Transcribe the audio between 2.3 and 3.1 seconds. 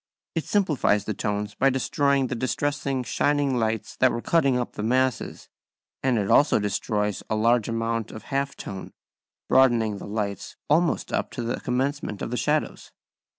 distressing